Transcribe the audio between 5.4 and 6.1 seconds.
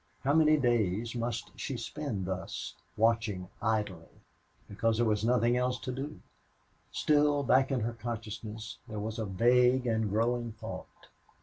else to